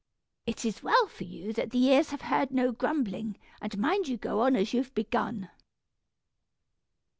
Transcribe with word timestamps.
"It 0.47 0.65
is 0.65 0.81
well 0.81 1.05
for 1.05 1.25
you 1.25 1.53
that 1.53 1.69
the 1.69 1.83
ears 1.91 2.09
have 2.09 2.21
heard 2.23 2.49
no 2.49 2.71
grumbling. 2.71 3.37
And 3.61 3.77
mind 3.77 4.07
you 4.07 4.17
go 4.17 4.39
on 4.41 4.55
as 4.55 4.73
you've 4.73 4.95
begun." 4.95 5.51